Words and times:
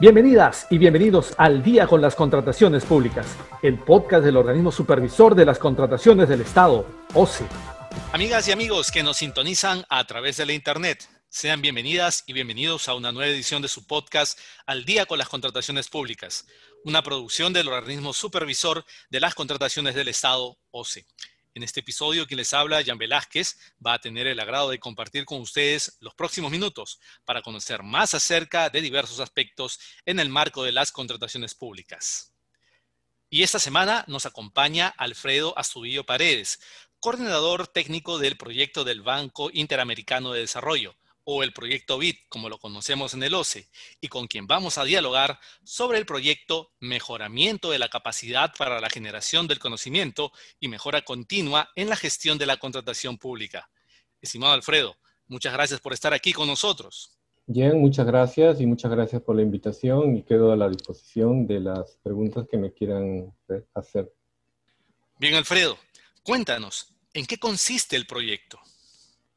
Bienvenidas 0.00 0.66
y 0.70 0.78
bienvenidos 0.78 1.34
al 1.38 1.62
Día 1.62 1.86
con 1.86 2.02
las 2.02 2.16
Contrataciones 2.16 2.84
Públicas, 2.84 3.26
el 3.62 3.78
podcast 3.78 4.24
del 4.24 4.36
organismo 4.36 4.72
supervisor 4.72 5.36
de 5.36 5.44
las 5.44 5.60
contrataciones 5.60 6.28
del 6.28 6.40
Estado, 6.40 6.84
OCE. 7.14 7.46
Amigas 8.12 8.48
y 8.48 8.52
amigos 8.52 8.90
que 8.90 9.04
nos 9.04 9.18
sintonizan 9.18 9.84
a 9.88 10.04
través 10.04 10.36
de 10.36 10.46
la 10.46 10.52
Internet, 10.52 11.08
sean 11.28 11.62
bienvenidas 11.62 12.24
y 12.26 12.32
bienvenidos 12.32 12.88
a 12.88 12.94
una 12.94 13.12
nueva 13.12 13.30
edición 13.30 13.62
de 13.62 13.68
su 13.68 13.86
podcast 13.86 14.36
Al 14.66 14.84
Día 14.84 15.06
con 15.06 15.16
las 15.16 15.28
Contrataciones 15.28 15.88
Públicas, 15.88 16.44
una 16.84 17.04
producción 17.04 17.52
del 17.52 17.68
organismo 17.68 18.12
supervisor 18.12 18.84
de 19.10 19.20
las 19.20 19.36
contrataciones 19.36 19.94
del 19.94 20.08
Estado, 20.08 20.58
OCE. 20.72 21.06
En 21.54 21.62
este 21.62 21.80
episodio, 21.80 22.26
quien 22.26 22.38
les 22.38 22.52
habla, 22.52 22.82
Jan 22.84 22.98
Velázquez, 22.98 23.56
va 23.84 23.94
a 23.94 24.00
tener 24.00 24.26
el 24.26 24.40
agrado 24.40 24.70
de 24.70 24.80
compartir 24.80 25.24
con 25.24 25.40
ustedes 25.40 25.96
los 26.00 26.12
próximos 26.12 26.50
minutos 26.50 26.98
para 27.24 27.42
conocer 27.42 27.84
más 27.84 28.12
acerca 28.12 28.70
de 28.70 28.80
diversos 28.80 29.20
aspectos 29.20 29.78
en 30.04 30.18
el 30.18 30.30
marco 30.30 30.64
de 30.64 30.72
las 30.72 30.90
contrataciones 30.90 31.54
públicas. 31.54 32.34
Y 33.30 33.44
esta 33.44 33.60
semana 33.60 34.04
nos 34.08 34.26
acompaña 34.26 34.88
Alfredo 34.98 35.56
Astudillo 35.56 36.04
Paredes, 36.04 36.58
coordinador 36.98 37.68
técnico 37.68 38.18
del 38.18 38.36
proyecto 38.36 38.82
del 38.82 39.02
Banco 39.02 39.50
Interamericano 39.52 40.32
de 40.32 40.40
Desarrollo, 40.40 40.96
o 41.24 41.42
el 41.42 41.52
proyecto 41.52 41.98
BIT, 41.98 42.28
como 42.28 42.48
lo 42.48 42.58
conocemos 42.58 43.14
en 43.14 43.22
el 43.22 43.34
OCE, 43.34 43.68
y 44.00 44.08
con 44.08 44.26
quien 44.26 44.46
vamos 44.46 44.78
a 44.78 44.84
dialogar 44.84 45.38
sobre 45.62 45.98
el 45.98 46.06
proyecto 46.06 46.72
Mejoramiento 46.80 47.70
de 47.70 47.78
la 47.78 47.88
capacidad 47.88 48.52
para 48.56 48.80
la 48.80 48.90
generación 48.90 49.46
del 49.46 49.58
conocimiento 49.58 50.32
y 50.60 50.68
mejora 50.68 51.02
continua 51.02 51.70
en 51.74 51.88
la 51.88 51.96
gestión 51.96 52.38
de 52.38 52.46
la 52.46 52.58
contratación 52.58 53.18
pública. 53.18 53.70
Estimado 54.20 54.52
Alfredo, 54.52 54.96
muchas 55.26 55.52
gracias 55.52 55.80
por 55.80 55.92
estar 55.92 56.12
aquí 56.14 56.32
con 56.32 56.46
nosotros. 56.46 57.18
Bien, 57.46 57.78
muchas 57.78 58.06
gracias 58.06 58.60
y 58.60 58.66
muchas 58.66 58.90
gracias 58.90 59.20
por 59.20 59.36
la 59.36 59.42
invitación 59.42 60.16
y 60.16 60.22
quedo 60.22 60.52
a 60.52 60.56
la 60.56 60.68
disposición 60.68 61.46
de 61.46 61.60
las 61.60 61.98
preguntas 62.02 62.46
que 62.50 62.56
me 62.56 62.72
quieran 62.72 63.34
hacer. 63.74 64.10
Bien, 65.18 65.34
Alfredo, 65.34 65.76
cuéntanos, 66.22 66.94
¿en 67.12 67.26
qué 67.26 67.38
consiste 67.38 67.96
el 67.96 68.06
proyecto? 68.06 68.58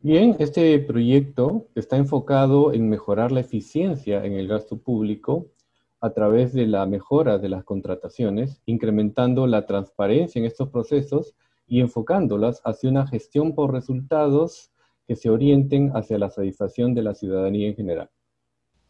Bien, 0.00 0.36
este 0.38 0.78
proyecto 0.78 1.68
está 1.74 1.96
enfocado 1.96 2.72
en 2.72 2.88
mejorar 2.88 3.32
la 3.32 3.40
eficiencia 3.40 4.24
en 4.24 4.34
el 4.34 4.46
gasto 4.46 4.78
público 4.78 5.52
a 6.00 6.10
través 6.10 6.52
de 6.52 6.66
la 6.66 6.86
mejora 6.86 7.38
de 7.38 7.48
las 7.48 7.64
contrataciones, 7.64 8.60
incrementando 8.66 9.46
la 9.46 9.66
transparencia 9.66 10.38
en 10.38 10.44
estos 10.44 10.68
procesos 10.68 11.34
y 11.66 11.80
enfocándolas 11.80 12.60
hacia 12.64 12.90
una 12.90 13.06
gestión 13.06 13.54
por 13.54 13.72
resultados 13.72 14.70
que 15.06 15.16
se 15.16 15.30
orienten 15.30 15.90
hacia 15.96 16.18
la 16.18 16.30
satisfacción 16.30 16.94
de 16.94 17.02
la 17.02 17.14
ciudadanía 17.14 17.68
en 17.68 17.76
general. 17.76 18.10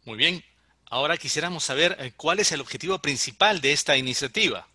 Muy 0.05 0.17
bien, 0.17 0.41
ahora 0.89 1.17
quisiéramos 1.17 1.63
saber 1.63 1.95
eh, 1.99 2.11
cuál 2.15 2.39
es 2.39 2.51
el 2.51 2.61
objetivo 2.61 2.99
principal 2.99 3.61
de 3.61 3.71
esta 3.71 3.97
iniciativa. 3.97 4.67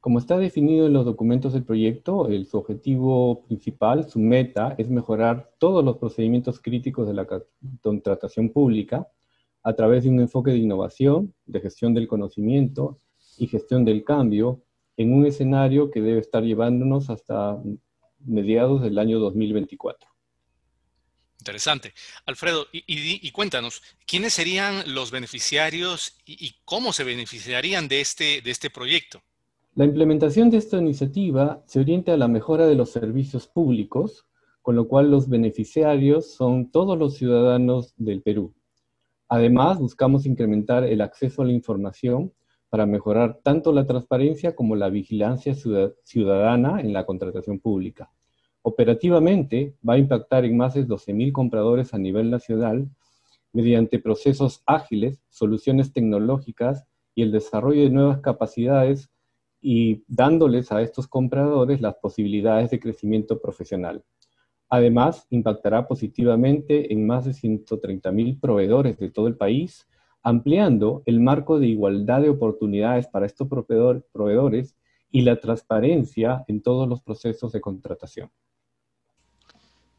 Como 0.00 0.18
está 0.18 0.38
definido 0.38 0.86
en 0.86 0.94
los 0.94 1.04
documentos 1.04 1.52
del 1.52 1.64
proyecto, 1.64 2.28
el, 2.28 2.46
su 2.46 2.56
objetivo 2.56 3.42
principal, 3.42 4.08
su 4.08 4.18
meta, 4.18 4.74
es 4.78 4.88
mejorar 4.88 5.52
todos 5.58 5.84
los 5.84 5.98
procedimientos 5.98 6.58
críticos 6.58 7.06
de 7.06 7.12
la 7.12 7.26
contratación 7.82 8.48
pública 8.48 9.06
a 9.62 9.74
través 9.74 10.04
de 10.04 10.10
un 10.10 10.20
enfoque 10.20 10.52
de 10.52 10.56
innovación, 10.56 11.34
de 11.44 11.60
gestión 11.60 11.92
del 11.92 12.08
conocimiento 12.08 12.98
y 13.36 13.46
gestión 13.46 13.84
del 13.84 14.02
cambio 14.02 14.62
en 14.96 15.12
un 15.12 15.26
escenario 15.26 15.90
que 15.90 16.00
debe 16.00 16.20
estar 16.20 16.42
llevándonos 16.42 17.10
hasta 17.10 17.58
mediados 18.20 18.80
del 18.80 18.98
año 18.98 19.18
2024. 19.18 20.08
Interesante. 21.40 21.92
Alfredo, 22.24 22.66
y, 22.72 23.30
cuéntanos, 23.32 23.82
¿quiénes 24.06 24.32
serían 24.32 24.94
los 24.94 25.10
beneficiarios 25.10 26.18
y, 26.24 26.46
y, 26.46 26.56
cómo 26.64 26.92
se 26.92 27.04
beneficiarían 27.04 27.88
de 27.88 28.00
este, 28.00 28.40
de 28.42 28.50
este 28.50 28.70
proyecto? 28.70 29.22
La 29.76 29.84
implementación 29.84 30.50
de 30.50 30.56
esta 30.56 30.78
iniciativa 30.78 31.62
se 31.64 31.78
orienta 31.78 32.12
a 32.12 32.16
la 32.16 32.26
mejora 32.26 32.66
de 32.66 32.74
los 32.74 32.90
servicios 32.90 33.46
públicos, 33.46 34.26
con 34.62 34.74
lo 34.74 34.88
cual 34.88 35.12
los 35.12 35.28
beneficiarios 35.28 36.34
son 36.34 36.72
todos 36.72 36.98
los 36.98 37.14
ciudadanos 37.14 37.94
del 37.96 38.20
Perú. 38.20 38.52
Además, 39.28 39.78
buscamos 39.78 40.26
incrementar 40.26 40.82
el 40.82 41.00
acceso 41.00 41.42
a 41.42 41.44
la 41.44 41.52
información 41.52 42.32
para 42.68 42.84
mejorar 42.84 43.38
tanto 43.44 43.72
la 43.72 43.86
transparencia 43.86 44.56
como 44.56 44.74
la 44.74 44.90
vigilancia 44.90 45.54
ciudadana 45.54 46.80
en 46.80 46.92
la 46.92 47.06
contratación 47.06 47.60
pública. 47.60 48.10
Operativamente, 48.62 49.76
va 49.88 49.94
a 49.94 49.98
impactar 49.98 50.44
en 50.44 50.56
más 50.56 50.74
de 50.74 50.84
12.000 50.84 51.30
compradores 51.30 51.94
a 51.94 51.98
nivel 51.98 52.28
nacional 52.28 52.88
mediante 53.52 54.00
procesos 54.00 54.64
ágiles, 54.66 55.22
soluciones 55.28 55.92
tecnológicas 55.92 56.84
y 57.14 57.22
el 57.22 57.30
desarrollo 57.30 57.82
de 57.82 57.90
nuevas 57.90 58.18
capacidades 58.18 59.10
y 59.60 60.04
dándoles 60.06 60.72
a 60.72 60.82
estos 60.82 61.06
compradores 61.06 61.80
las 61.80 61.94
posibilidades 61.96 62.70
de 62.70 62.80
crecimiento 62.80 63.40
profesional. 63.40 64.04
Además, 64.68 65.26
impactará 65.30 65.88
positivamente 65.88 66.92
en 66.92 67.06
más 67.06 67.24
de 67.24 67.32
130.000 67.32 68.38
proveedores 68.38 68.98
de 68.98 69.10
todo 69.10 69.26
el 69.26 69.36
país, 69.36 69.88
ampliando 70.22 71.02
el 71.06 71.20
marco 71.20 71.58
de 71.58 71.66
igualdad 71.66 72.22
de 72.22 72.28
oportunidades 72.28 73.08
para 73.08 73.26
estos 73.26 73.48
proveedores 73.48 74.76
y 75.10 75.22
la 75.22 75.40
transparencia 75.40 76.44
en 76.46 76.62
todos 76.62 76.88
los 76.88 77.02
procesos 77.02 77.50
de 77.50 77.60
contratación. 77.60 78.30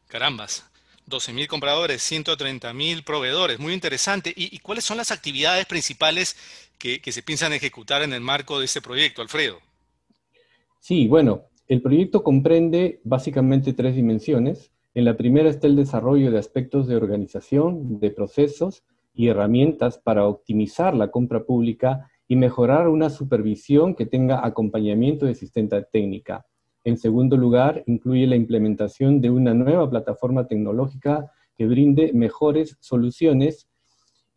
Carambas, 0.08 0.71
12.000 1.08 1.46
compradores, 1.46 2.02
130.000 2.10 3.04
proveedores, 3.04 3.58
muy 3.58 3.72
interesante. 3.72 4.32
¿Y, 4.34 4.58
cuáles 4.58 4.84
son 4.84 4.96
las 4.96 5.10
actividades 5.10 5.66
principales 5.66 6.36
que, 6.78 7.00
se 7.04 7.22
piensan 7.22 7.52
ejecutar 7.52 8.02
en 8.02 8.12
el 8.12 8.20
marco 8.20 8.58
de 8.58 8.64
este 8.64 8.80
proyecto, 8.80 9.22
Alfredo? 9.22 9.58
Sí, 10.80 11.06
bueno, 11.06 11.42
el 11.68 11.82
proyecto 11.82 12.22
comprende 12.22 13.00
básicamente 13.04 13.72
tres 13.72 13.94
dimensiones. 13.94 14.72
En 14.94 15.04
la 15.04 15.16
primera 15.16 15.48
está 15.48 15.66
el 15.66 15.76
desarrollo 15.76 16.30
de 16.30 16.38
aspectos 16.38 16.86
de 16.86 16.96
organización, 16.96 18.00
de 18.00 18.10
procesos 18.10 18.82
y 19.14 19.28
herramientas 19.28 19.98
para 19.98 20.26
optimizar 20.26 20.94
la 20.94 21.10
compra 21.10 21.44
pública 21.44 22.10
y 22.28 22.36
mejorar 22.36 22.88
una 22.88 23.10
supervisión 23.10 23.94
que 23.94 24.06
tenga 24.06 24.44
acompañamiento 24.44 25.26
de 25.26 25.32
asistente 25.32 25.82
técnica. 25.92 26.46
En 26.84 26.98
segundo 26.98 27.36
lugar, 27.36 27.84
incluye 27.86 28.26
la 28.26 28.36
implementación 28.36 29.20
de 29.20 29.30
una 29.30 29.54
nueva 29.54 29.88
plataforma 29.88 30.46
tecnológica 30.46 31.30
que 31.56 31.66
brinde 31.66 32.12
mejores 32.12 32.76
soluciones 32.80 33.68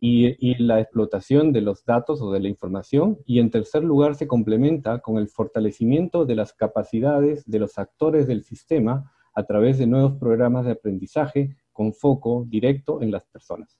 y, 0.00 0.54
la 0.62 0.80
explotación 0.80 1.52
de 1.52 1.62
los 1.62 1.84
datos 1.84 2.20
o 2.20 2.30
de 2.30 2.40
la 2.40 2.48
información. 2.48 3.18
Y 3.26 3.40
en 3.40 3.50
tercer 3.50 3.82
lugar, 3.82 4.14
se 4.14 4.26
complementa 4.26 5.00
con 5.00 5.18
el 5.18 5.28
fortalecimiento 5.28 6.24
de 6.24 6.34
las 6.36 6.52
capacidades 6.52 7.44
de 7.46 7.58
los 7.58 7.78
actores 7.78 8.26
del 8.26 8.44
sistema 8.44 9.12
a 9.34 9.44
través 9.44 9.78
de 9.78 9.86
nuevos 9.86 10.18
programas 10.18 10.64
de 10.66 10.72
aprendizaje 10.72 11.56
con 11.72 11.92
foco 11.92 12.44
directo 12.46 13.02
en 13.02 13.10
las 13.10 13.24
personas. 13.24 13.78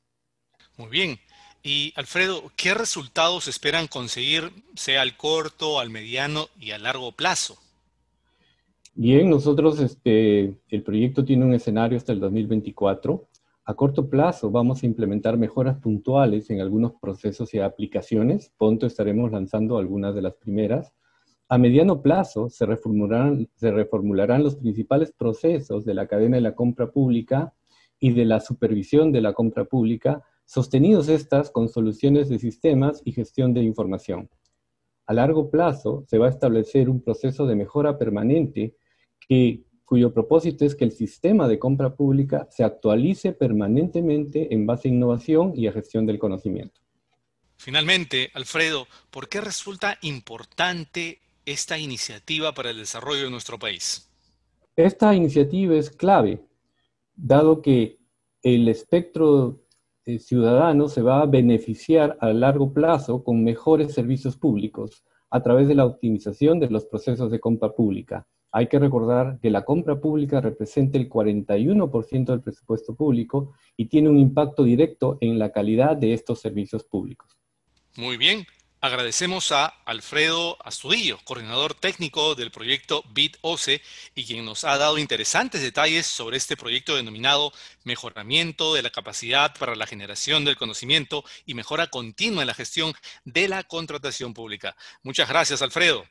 Muy 0.76 0.88
bien. 0.88 1.18
Y 1.62 1.92
Alfredo, 1.96 2.42
¿qué 2.56 2.74
resultados 2.74 3.48
esperan 3.48 3.86
conseguir, 3.86 4.52
sea 4.76 5.02
al 5.02 5.16
corto, 5.16 5.80
al 5.80 5.90
mediano 5.90 6.48
y 6.60 6.70
a 6.72 6.78
largo 6.78 7.12
plazo? 7.12 7.58
Bien, 8.98 9.28
nosotros, 9.28 9.78
este, 9.78 10.58
el 10.70 10.82
proyecto 10.82 11.22
tiene 11.22 11.44
un 11.44 11.52
escenario 11.52 11.98
hasta 11.98 12.12
el 12.12 12.18
2024. 12.18 13.28
A 13.66 13.74
corto 13.74 14.08
plazo 14.08 14.50
vamos 14.50 14.82
a 14.82 14.86
implementar 14.86 15.36
mejoras 15.36 15.76
puntuales 15.76 16.48
en 16.48 16.62
algunos 16.62 16.94
procesos 16.94 17.52
y 17.52 17.58
aplicaciones. 17.58 18.54
Pronto 18.56 18.86
estaremos 18.86 19.30
lanzando 19.30 19.76
algunas 19.76 20.14
de 20.14 20.22
las 20.22 20.32
primeras. 20.36 20.94
A 21.50 21.58
mediano 21.58 22.00
plazo 22.00 22.48
se 22.48 22.64
reformularán, 22.64 23.50
se 23.56 23.70
reformularán 23.70 24.42
los 24.42 24.56
principales 24.56 25.12
procesos 25.12 25.84
de 25.84 25.92
la 25.92 26.06
cadena 26.06 26.36
de 26.36 26.42
la 26.42 26.54
compra 26.54 26.90
pública 26.90 27.52
y 28.00 28.12
de 28.12 28.24
la 28.24 28.40
supervisión 28.40 29.12
de 29.12 29.20
la 29.20 29.34
compra 29.34 29.66
pública, 29.66 30.24
sostenidos 30.46 31.10
estas 31.10 31.50
con 31.50 31.68
soluciones 31.68 32.30
de 32.30 32.38
sistemas 32.38 33.02
y 33.04 33.12
gestión 33.12 33.52
de 33.52 33.62
información. 33.62 34.30
A 35.04 35.12
largo 35.12 35.50
plazo 35.50 36.02
se 36.08 36.16
va 36.16 36.28
a 36.28 36.30
establecer 36.30 36.88
un 36.88 37.02
proceso 37.02 37.46
de 37.46 37.56
mejora 37.56 37.98
permanente 37.98 38.74
cuyo 39.86 40.12
propósito 40.12 40.64
es 40.64 40.74
que 40.74 40.84
el 40.84 40.92
sistema 40.92 41.48
de 41.48 41.58
compra 41.58 41.94
pública 41.94 42.48
se 42.50 42.64
actualice 42.64 43.32
permanentemente 43.32 44.52
en 44.52 44.66
base 44.66 44.88
a 44.88 44.90
innovación 44.90 45.52
y 45.54 45.68
a 45.68 45.72
gestión 45.72 46.06
del 46.06 46.18
conocimiento. 46.18 46.80
Finalmente, 47.56 48.30
Alfredo, 48.34 48.86
¿por 49.10 49.28
qué 49.28 49.40
resulta 49.40 49.98
importante 50.02 51.20
esta 51.46 51.78
iniciativa 51.78 52.52
para 52.52 52.70
el 52.70 52.78
desarrollo 52.78 53.22
de 53.22 53.30
nuestro 53.30 53.58
país? 53.58 54.10
Esta 54.74 55.14
iniciativa 55.14 55.74
es 55.76 55.88
clave, 55.88 56.44
dado 57.14 57.62
que 57.62 57.98
el 58.42 58.68
espectro 58.68 59.62
ciudadano 60.18 60.88
se 60.88 61.02
va 61.02 61.22
a 61.22 61.26
beneficiar 61.26 62.18
a 62.20 62.32
largo 62.32 62.72
plazo 62.72 63.24
con 63.24 63.42
mejores 63.42 63.94
servicios 63.94 64.36
públicos 64.36 65.04
a 65.30 65.42
través 65.42 65.66
de 65.66 65.74
la 65.74 65.86
optimización 65.86 66.60
de 66.60 66.70
los 66.70 66.84
procesos 66.86 67.30
de 67.30 67.40
compra 67.40 67.72
pública 67.72 68.26
hay 68.52 68.68
que 68.68 68.78
recordar 68.78 69.38
que 69.40 69.50
la 69.50 69.64
compra 69.64 70.00
pública 70.00 70.40
representa 70.40 70.98
el 70.98 71.08
41% 71.10 72.24
del 72.24 72.40
presupuesto 72.40 72.94
público 72.94 73.52
y 73.76 73.86
tiene 73.86 74.08
un 74.08 74.18
impacto 74.18 74.64
directo 74.64 75.18
en 75.20 75.38
la 75.38 75.52
calidad 75.52 75.96
de 75.96 76.14
estos 76.14 76.40
servicios 76.40 76.84
públicos. 76.84 77.36
Muy 77.96 78.16
bien. 78.16 78.46
Agradecemos 78.86 79.52
a 79.52 79.66
Alfredo 79.84 80.58
Astudillo, 80.64 81.18
coordinador 81.24 81.74
técnico 81.74 82.34
del 82.34 82.50
proyecto 82.50 83.02
BitOce 83.10 83.80
y 84.14 84.24
quien 84.24 84.44
nos 84.44 84.64
ha 84.64 84.76
dado 84.76 84.98
interesantes 84.98 85.62
detalles 85.62 86.06
sobre 86.06 86.36
este 86.36 86.56
proyecto 86.56 86.94
denominado 86.94 87.52
Mejoramiento 87.84 88.74
de 88.74 88.82
la 88.82 88.90
capacidad 88.90 89.54
para 89.58 89.74
la 89.76 89.86
generación 89.86 90.44
del 90.44 90.56
conocimiento 90.56 91.24
y 91.46 91.54
mejora 91.54 91.88
continua 91.88 92.42
en 92.42 92.48
la 92.48 92.54
gestión 92.54 92.92
de 93.24 93.48
la 93.48 93.64
contratación 93.64 94.34
pública. 94.34 94.76
Muchas 95.02 95.28
gracias, 95.28 95.62
Alfredo. 95.62 96.04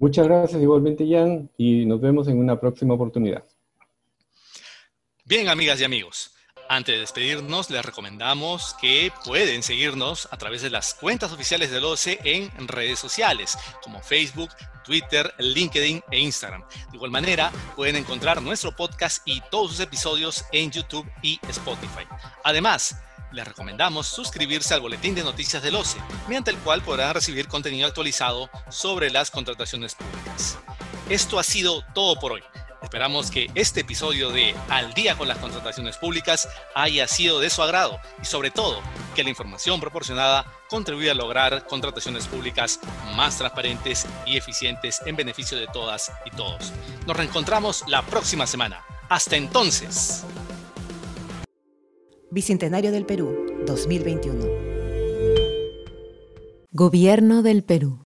Muchas 0.00 0.26
gracias 0.26 0.62
igualmente, 0.62 1.06
Jan, 1.06 1.50
y 1.58 1.84
nos 1.84 2.00
vemos 2.00 2.26
en 2.26 2.38
una 2.38 2.58
próxima 2.58 2.94
oportunidad. 2.94 3.44
Bien, 5.26 5.46
amigas 5.50 5.78
y 5.78 5.84
amigos. 5.84 6.34
Antes 6.70 6.94
de 6.94 7.00
despedirnos, 7.00 7.68
les 7.68 7.84
recomendamos 7.84 8.74
que 8.80 9.12
pueden 9.26 9.62
seguirnos 9.62 10.26
a 10.30 10.38
través 10.38 10.62
de 10.62 10.70
las 10.70 10.94
cuentas 10.94 11.32
oficiales 11.32 11.70
del 11.70 11.84
OCE 11.84 12.18
en 12.24 12.66
redes 12.66 12.98
sociales, 12.98 13.58
como 13.82 14.00
Facebook, 14.00 14.48
Twitter, 14.86 15.34
LinkedIn 15.38 16.02
e 16.10 16.18
Instagram. 16.18 16.64
De 16.90 16.96
igual 16.96 17.10
manera, 17.10 17.52
pueden 17.76 17.96
encontrar 17.96 18.40
nuestro 18.40 18.74
podcast 18.74 19.20
y 19.26 19.42
todos 19.50 19.72
sus 19.72 19.80
episodios 19.80 20.46
en 20.52 20.70
YouTube 20.70 21.06
y 21.20 21.38
Spotify. 21.48 22.06
Además, 22.42 22.96
les 23.32 23.46
recomendamos 23.46 24.06
suscribirse 24.06 24.74
al 24.74 24.80
boletín 24.80 25.14
de 25.14 25.22
noticias 25.22 25.62
del 25.62 25.76
OCE, 25.76 25.98
mediante 26.26 26.50
el 26.50 26.58
cual 26.58 26.82
podrán 26.82 27.14
recibir 27.14 27.48
contenido 27.48 27.86
actualizado 27.86 28.50
sobre 28.68 29.10
las 29.10 29.30
contrataciones 29.30 29.94
públicas. 29.94 30.58
Esto 31.08 31.38
ha 31.38 31.42
sido 31.42 31.82
todo 31.94 32.18
por 32.18 32.32
hoy. 32.32 32.42
Esperamos 32.82 33.30
que 33.30 33.50
este 33.54 33.80
episodio 33.80 34.30
de 34.30 34.54
Al 34.68 34.94
día 34.94 35.16
con 35.16 35.28
las 35.28 35.38
contrataciones 35.38 35.96
públicas 35.98 36.48
haya 36.74 37.06
sido 37.06 37.38
de 37.38 37.50
su 37.50 37.62
agrado 37.62 38.00
y 38.22 38.24
sobre 38.24 38.50
todo 38.50 38.80
que 39.14 39.22
la 39.22 39.30
información 39.30 39.80
proporcionada 39.80 40.46
contribuya 40.68 41.12
a 41.12 41.14
lograr 41.14 41.66
contrataciones 41.66 42.26
públicas 42.26 42.80
más 43.14 43.36
transparentes 43.36 44.06
y 44.24 44.36
eficientes 44.36 45.02
en 45.04 45.16
beneficio 45.16 45.58
de 45.58 45.66
todas 45.66 46.10
y 46.24 46.30
todos. 46.30 46.72
Nos 47.06 47.16
reencontramos 47.16 47.84
la 47.86 48.02
próxima 48.02 48.46
semana. 48.46 48.82
Hasta 49.08 49.36
entonces. 49.36 50.24
Bicentenario 52.32 52.92
del 52.92 53.06
Perú, 53.06 53.34
2021. 53.66 54.44
Gobierno 56.70 57.42
del 57.42 57.64
Perú. 57.64 58.04